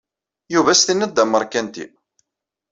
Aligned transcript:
Yuba 0.53 0.69
ad 0.71 0.75
as-tiniḍ 0.77 1.11
d 1.13 1.17
amerkanti. 1.23 1.85